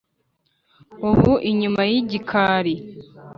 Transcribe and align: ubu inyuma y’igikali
ubu 1.09 1.33
inyuma 1.49 1.81
y’igikali 1.91 2.73